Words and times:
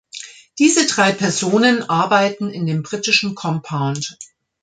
Diese 0.57 0.87
drei 0.87 1.11
Personen 1.11 1.87
arbeiten 1.87 2.49
in 2.49 2.65
dem 2.65 2.81
britischen 2.81 3.35
Compound. 3.35 4.17